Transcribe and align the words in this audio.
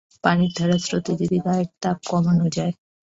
পানির 0.23 0.51
ধারার 0.57 0.81
স্রোতে 0.85 1.11
যদি 1.21 1.37
গায়ের 1.45 1.69
তাপ 1.81 1.97
কমানো 2.09 2.45
যায়। 2.55 2.73